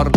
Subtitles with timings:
[0.00, 0.08] الثوار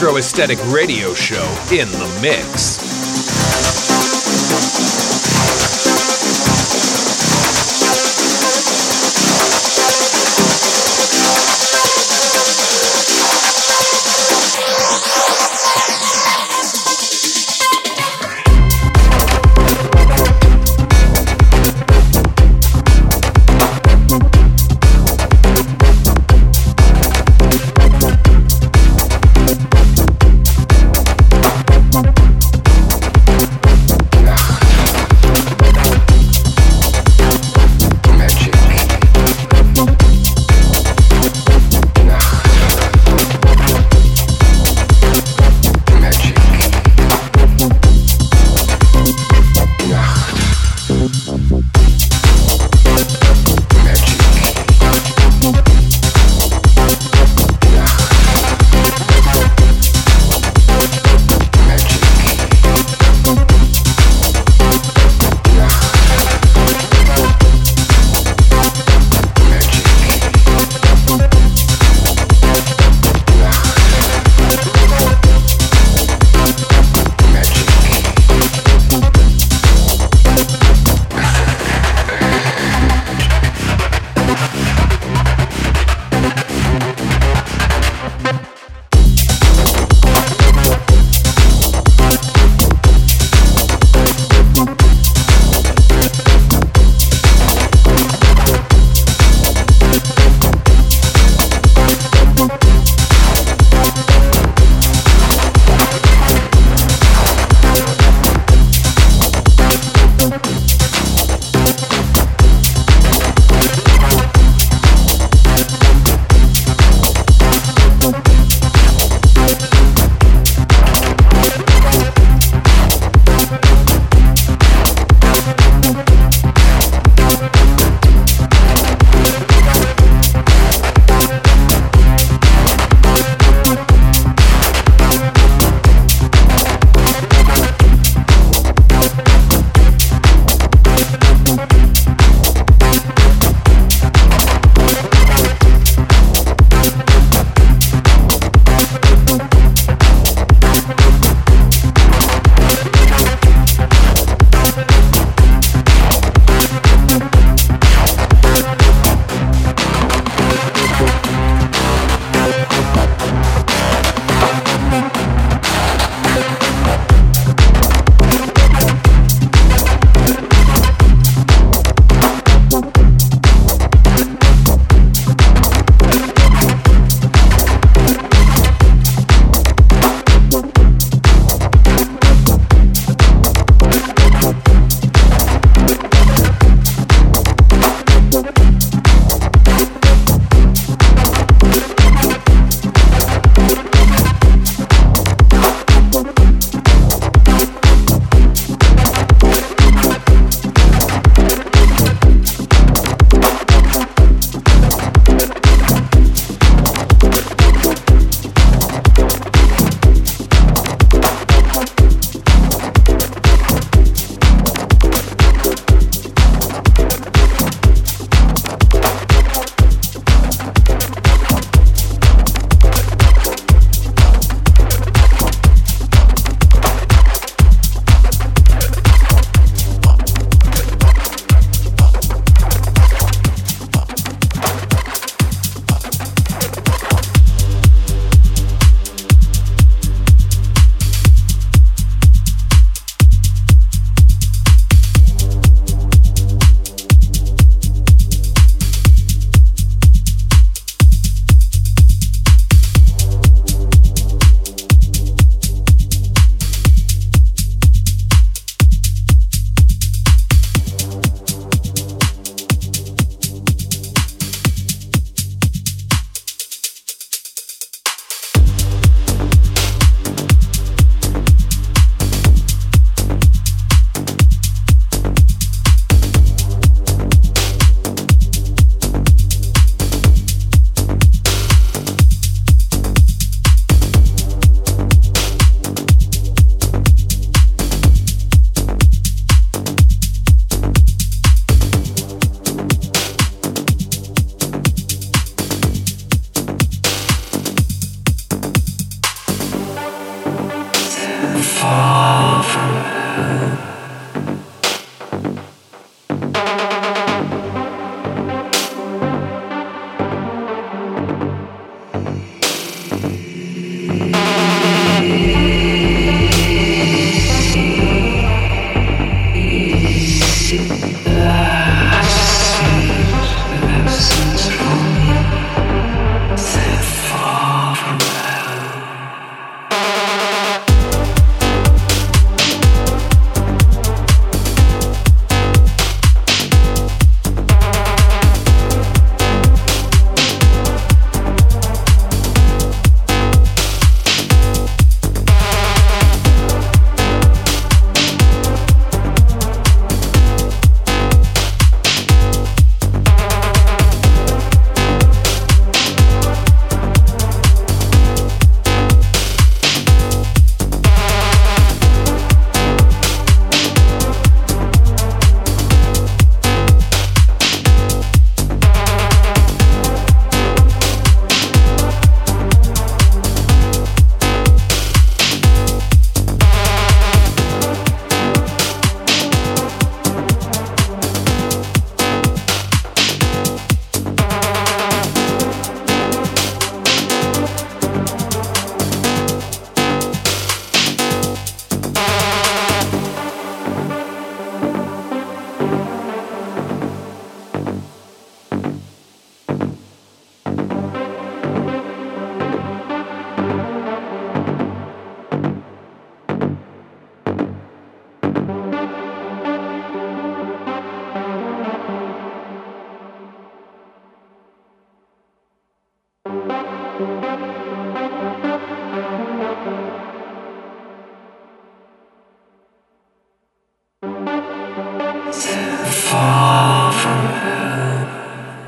[0.00, 2.89] Electro Aesthetic Radio Show in the mix.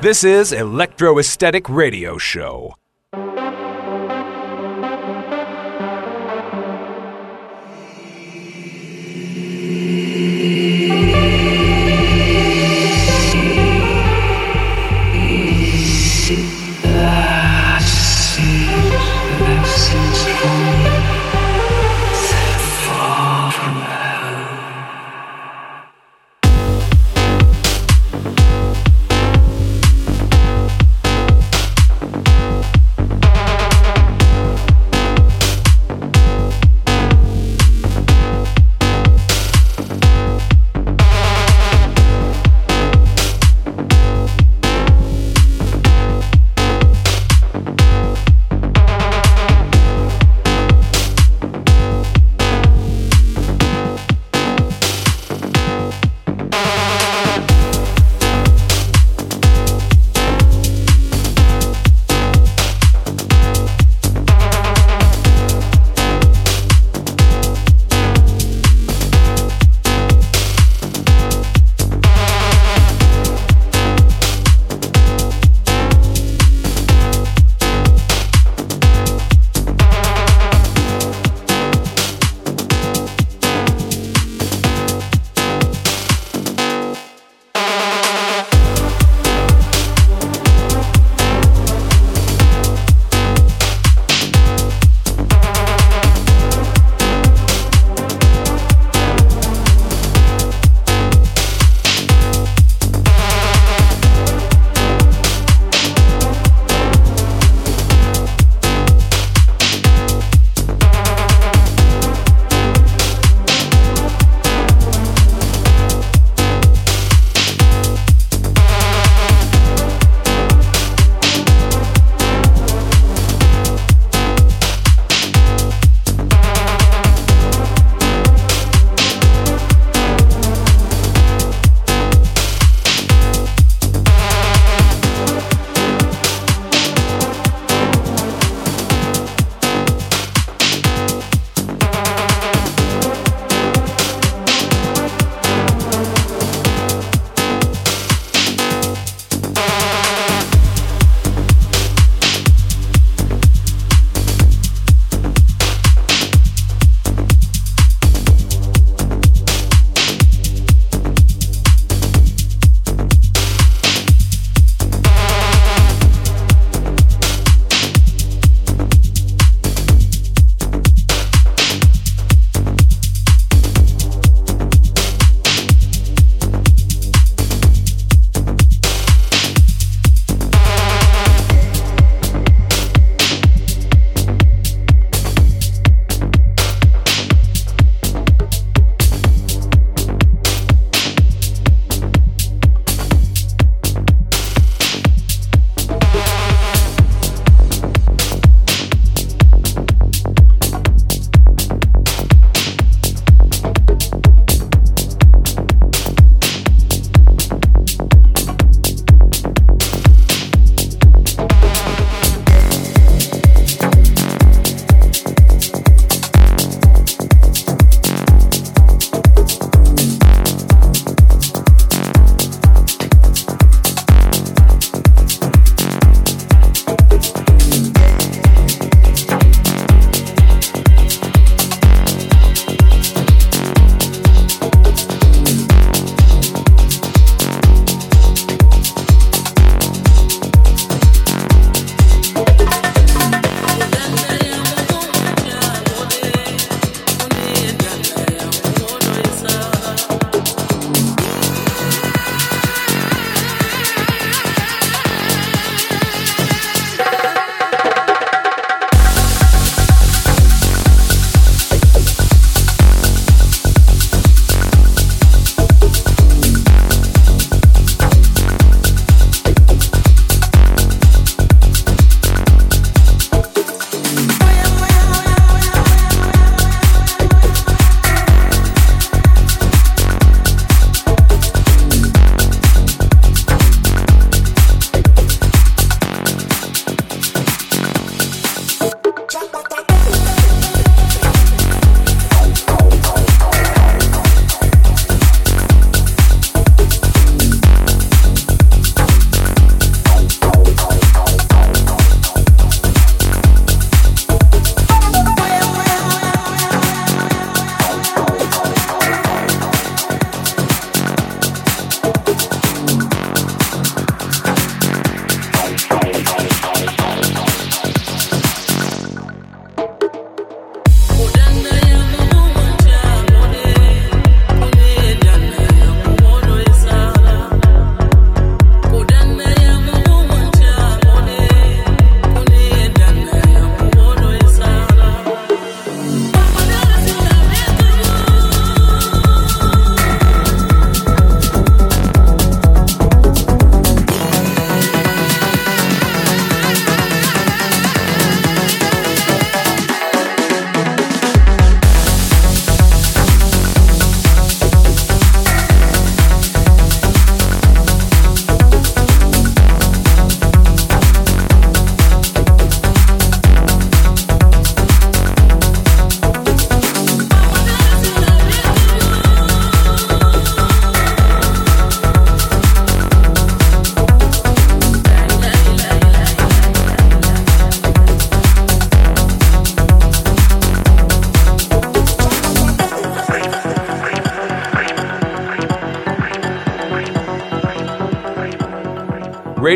[0.01, 2.75] This is Electro Aesthetic Radio Show.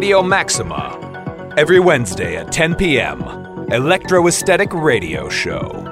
[0.07, 1.53] Radio Maxima.
[1.57, 3.21] Every Wednesday at 10 p.m.
[3.73, 5.86] Electro Aesthetic Radio Show.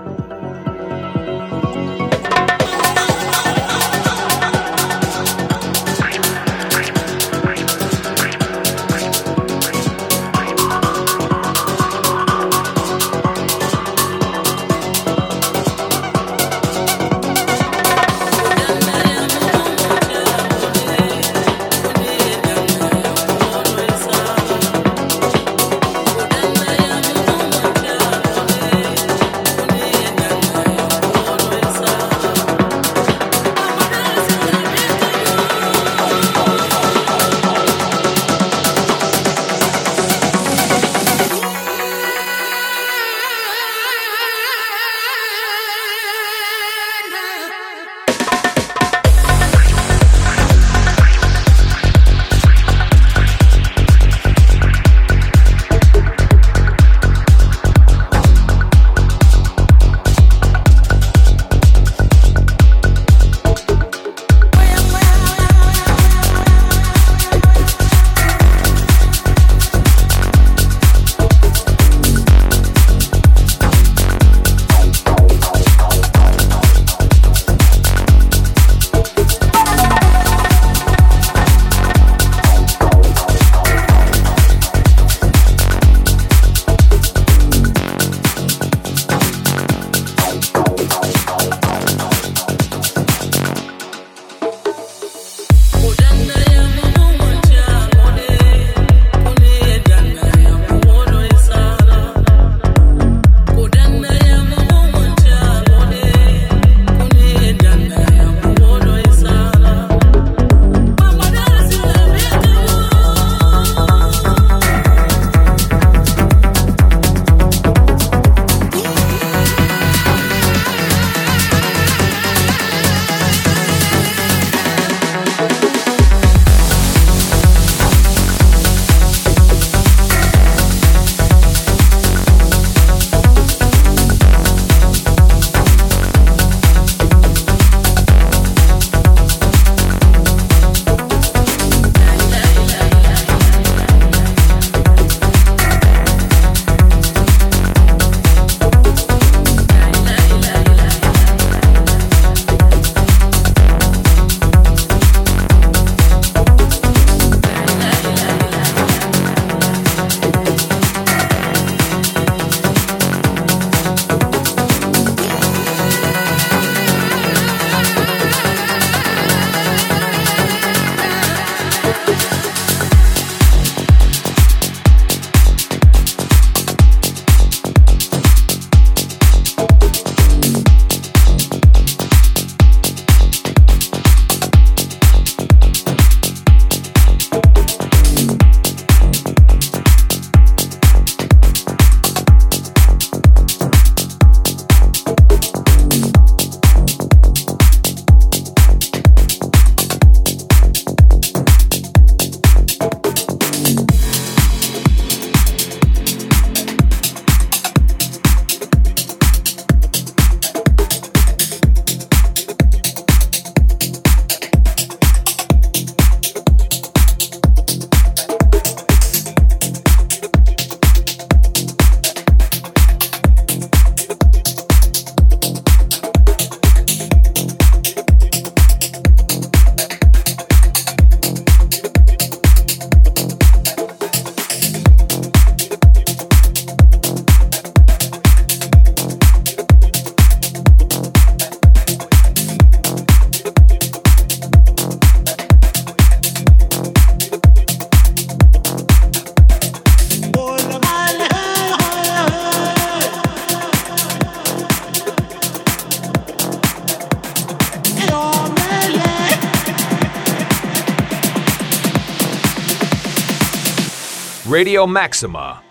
[264.87, 265.64] Maxima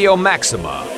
[0.00, 0.89] Radio Maxima.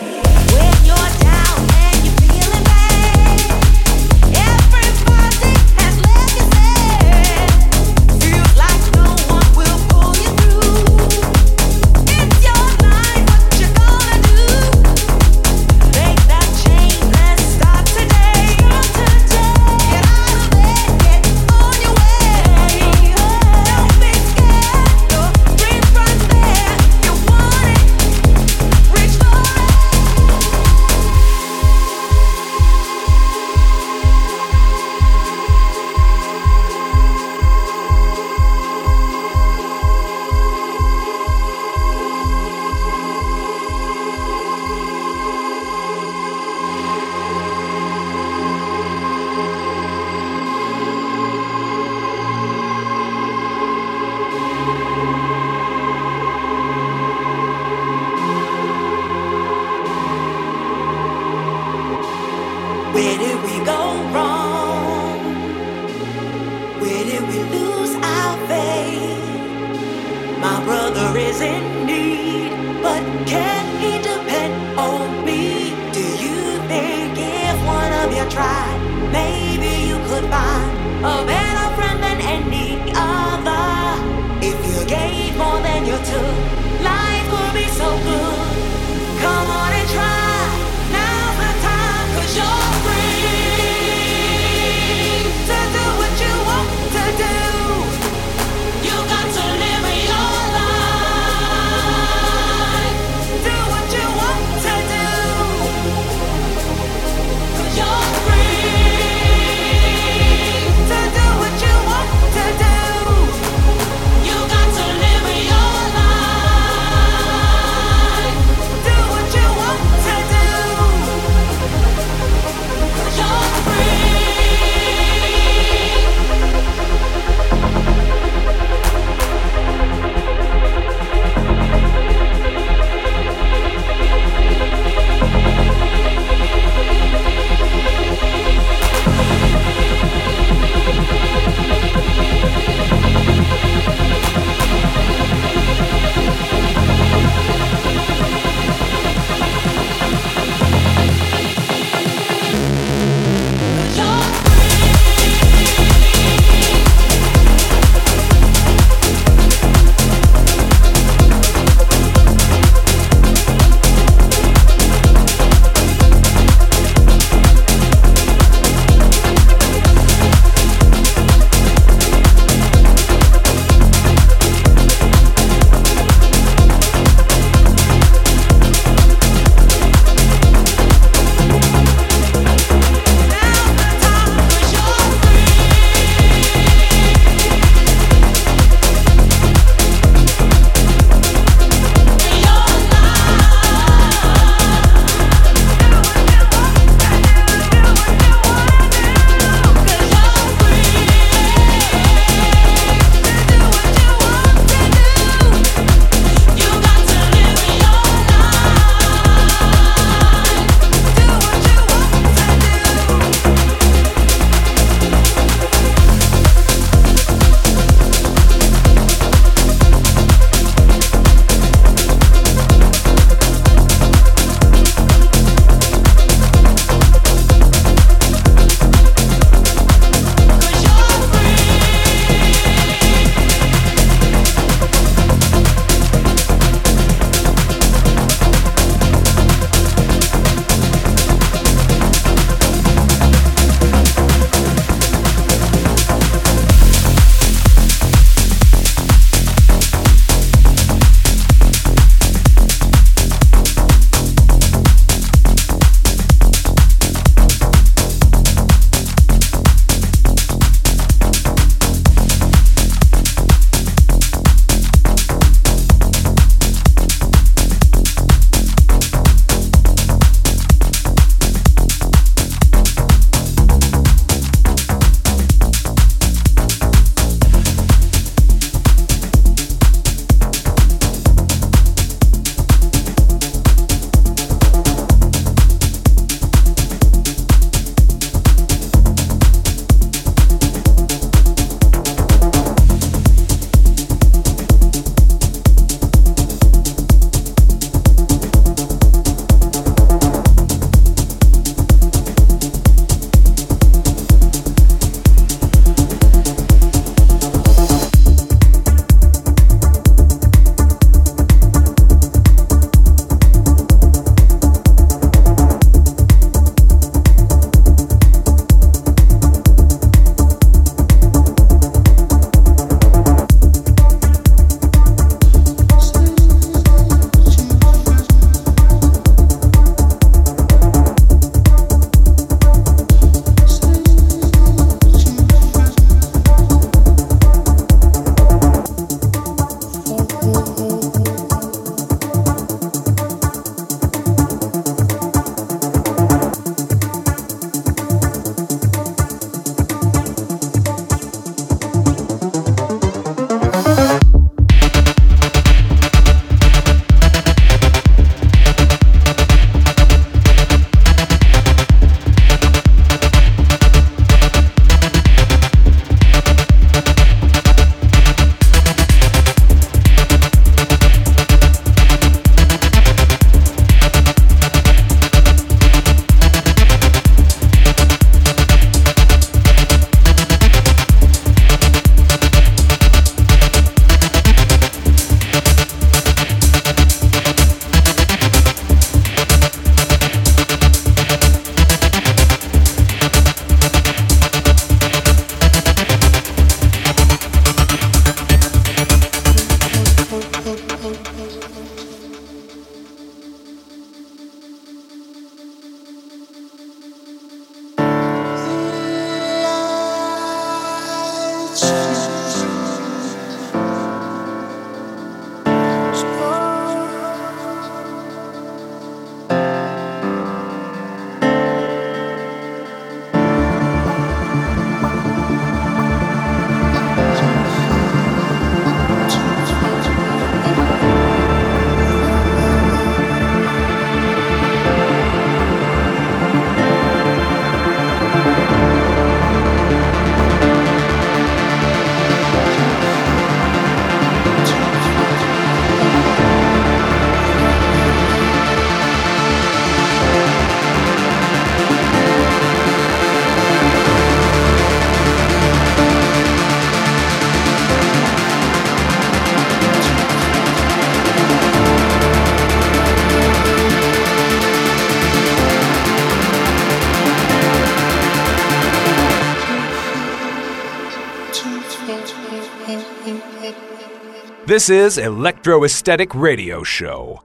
[474.73, 477.43] This is Electro Aesthetic Radio Show.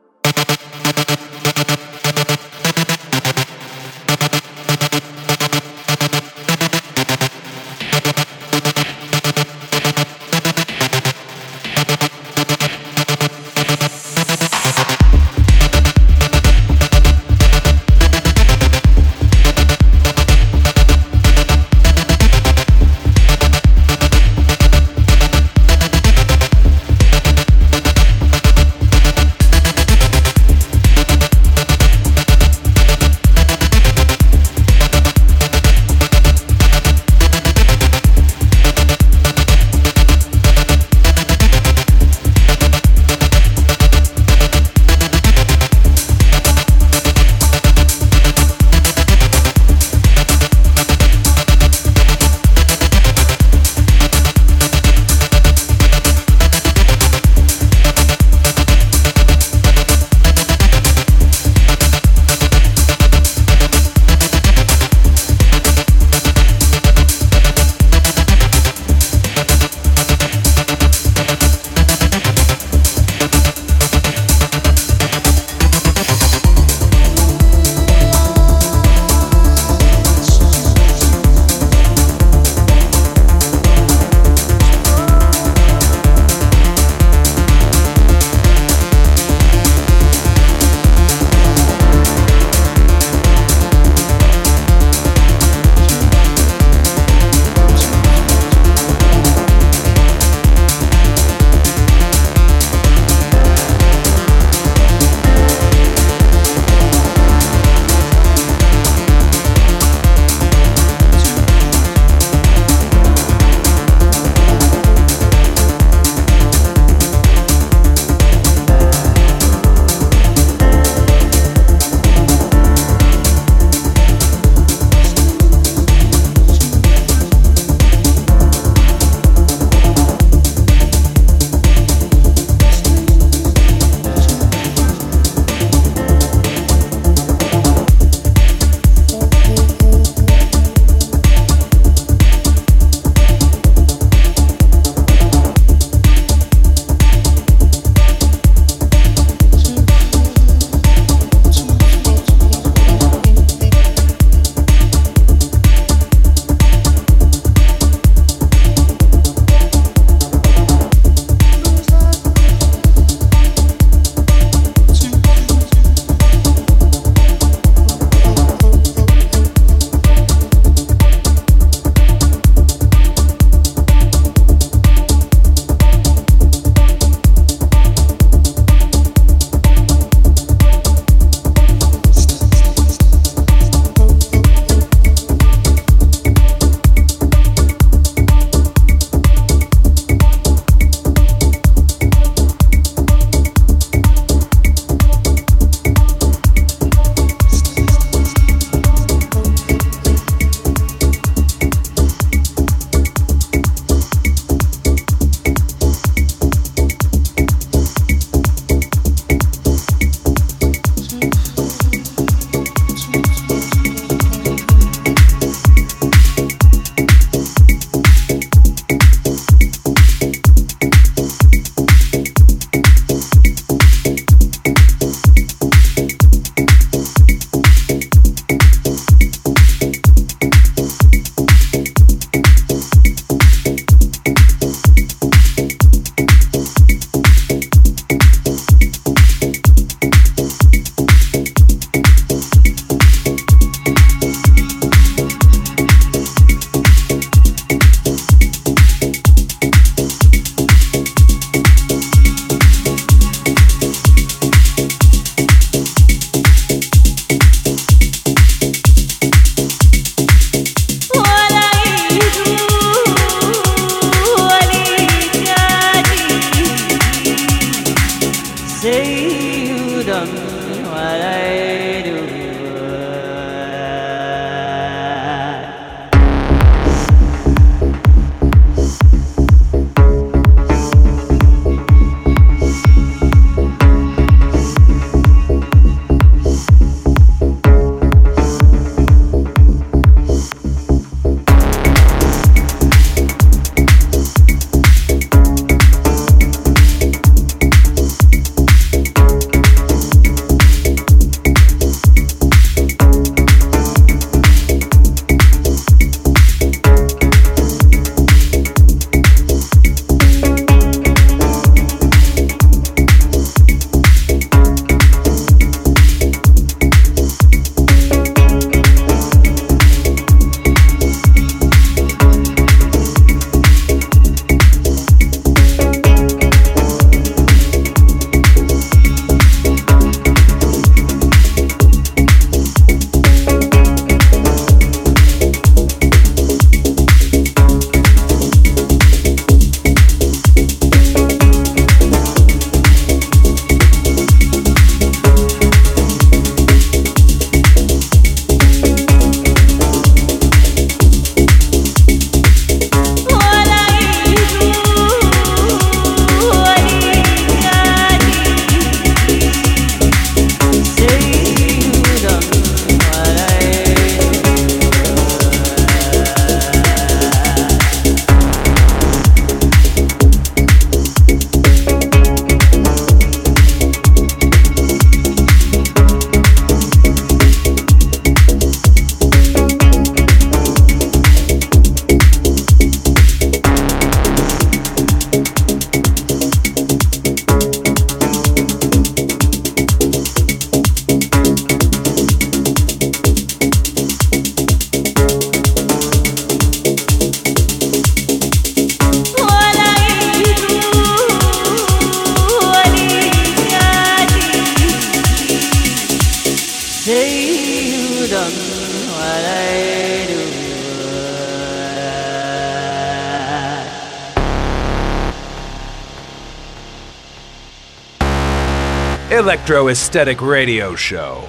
[419.67, 421.43] Electro Aesthetic Radio Show.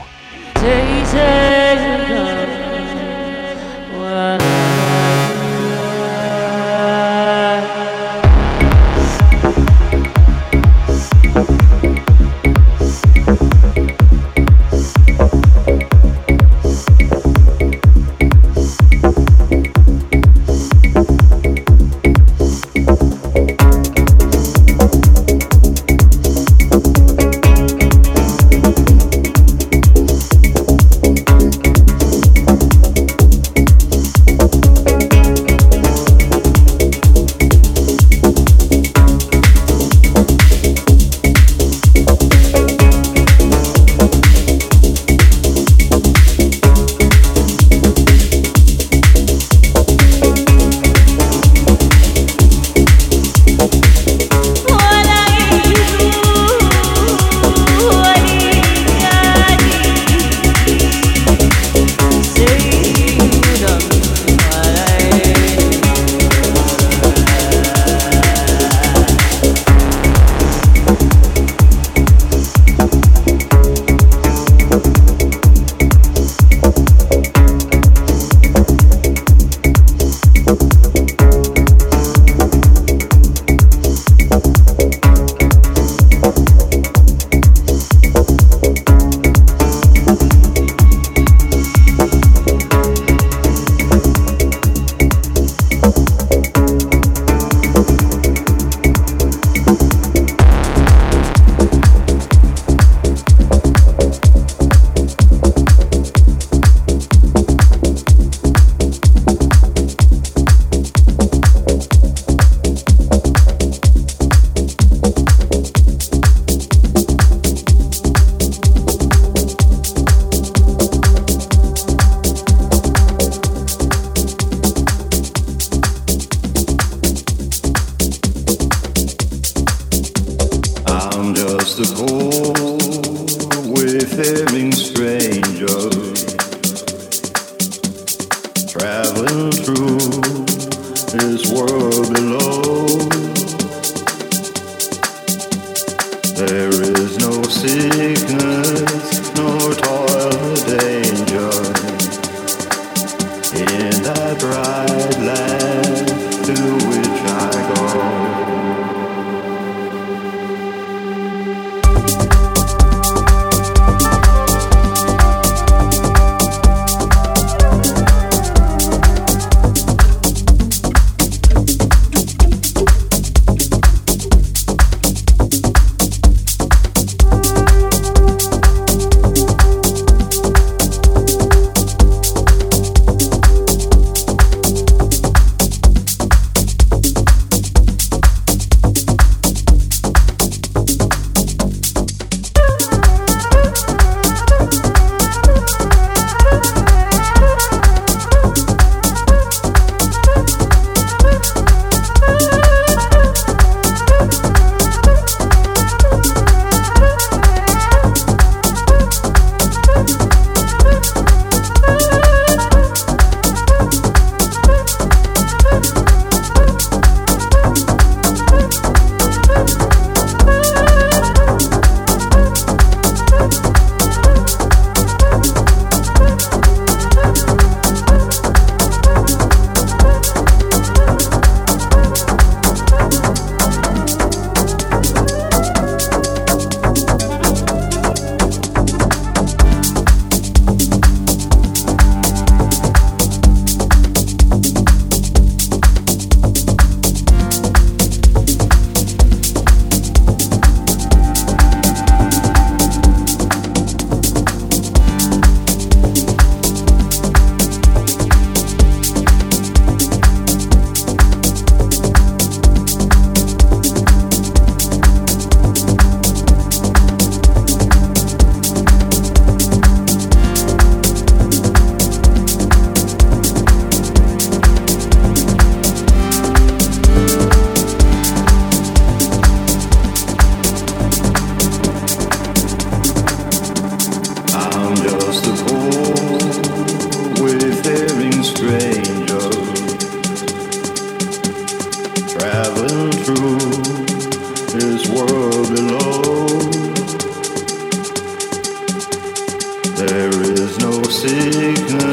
[301.18, 302.07] sickness.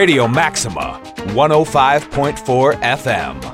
[0.00, 0.98] Radio Maxima,
[1.34, 3.49] 105.4 FM.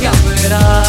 [0.00, 0.84] Ya verá,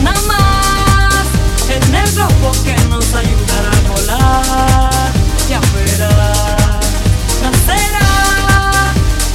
[0.00, 1.26] una más
[1.68, 5.12] en el rojo que nos ayudará a volar.
[5.46, 6.10] Ya verá,
[7.40, 7.50] una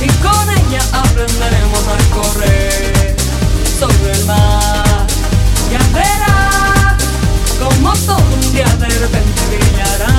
[0.02, 3.16] y con ella aprenderemos a correr
[3.80, 5.06] sobre el mar.
[5.72, 6.98] Ya verá,
[7.60, 10.14] como todo un día de repente brillará.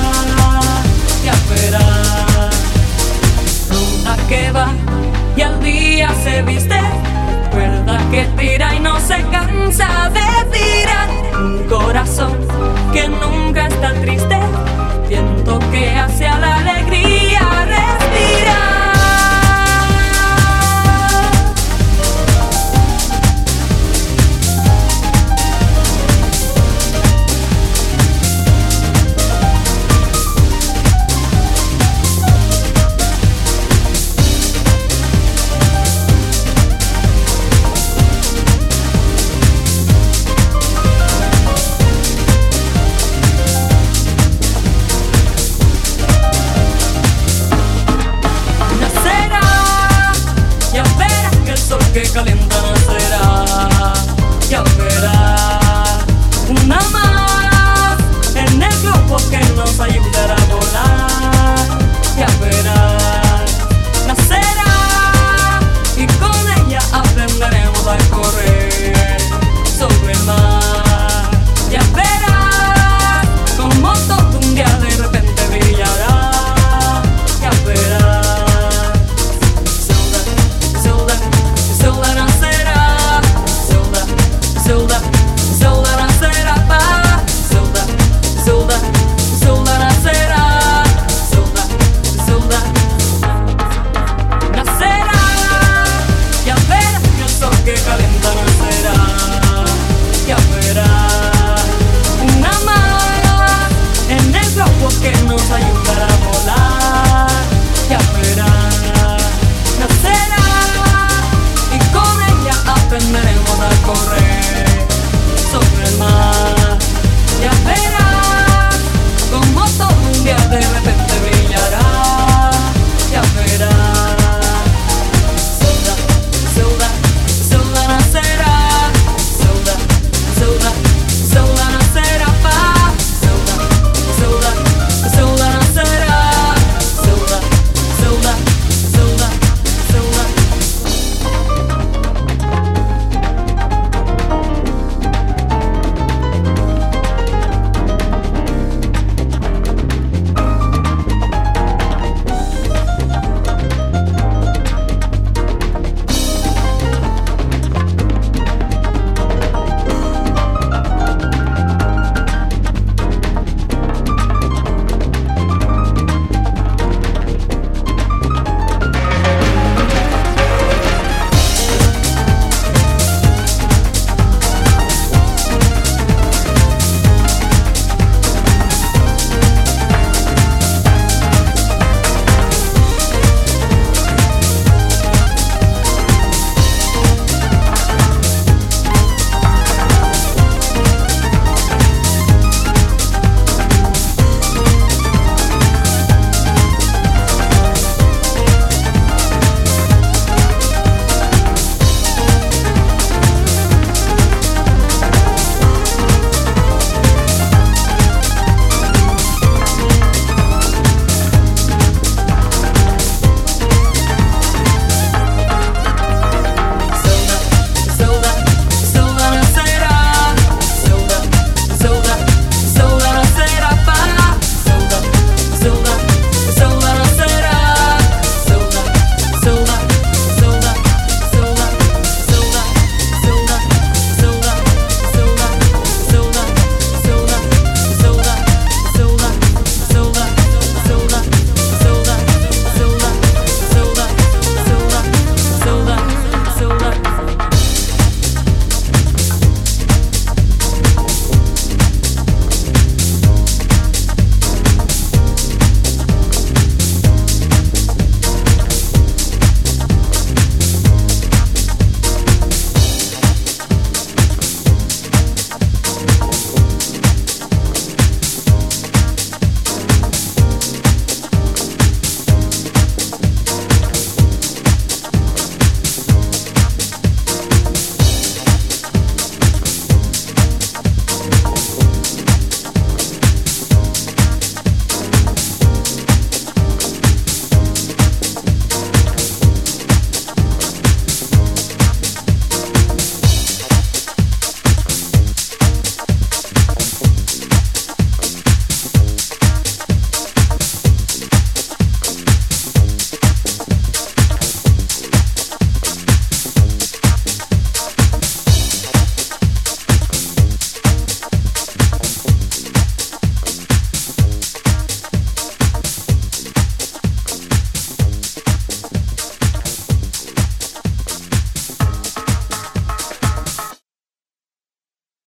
[1.25, 2.51] Ya verá,
[3.69, 4.80] nunca que va
[5.41, 6.79] y al día se viste.
[7.51, 11.09] Cuerda que tira y no se cansa de tirar.
[11.43, 12.37] Un corazón
[12.93, 14.39] que nunca está triste,
[15.09, 17.30] viento que hace a la alegría.